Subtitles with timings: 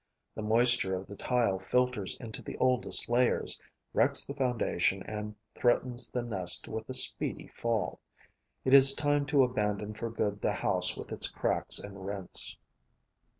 [0.33, 3.59] The moisture of the tile filters into the oldest layers,
[3.93, 7.99] wrecks the foundations and threatens the nest with a speedy fall.
[8.65, 12.57] It is time to abandon for good the house with its cracks and rents.